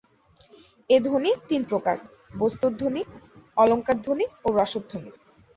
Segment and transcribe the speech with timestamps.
[0.89, 1.95] এ ধ্বনি তিন প্রকার
[2.39, 3.01] বস্ত্তধ্বনি,
[3.57, 5.11] অলঙ্কারধ্বনি ও রসধ্বনি।